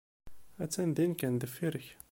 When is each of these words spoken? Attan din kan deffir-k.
Attan 0.63 0.91
din 0.95 1.13
kan 1.19 1.33
deffir-k. 1.41 1.87